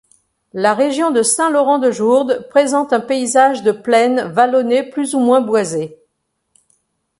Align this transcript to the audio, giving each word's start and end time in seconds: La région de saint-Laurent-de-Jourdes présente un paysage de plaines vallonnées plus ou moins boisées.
La 0.55 0.73
région 0.73 1.11
de 1.11 1.21
saint-Laurent-de-Jourdes 1.21 2.47
présente 2.49 2.91
un 2.91 3.01
paysage 3.01 3.61
de 3.61 3.71
plaines 3.71 4.31
vallonnées 4.33 4.81
plus 4.81 5.13
ou 5.13 5.19
moins 5.19 5.41
boisées. 5.41 5.99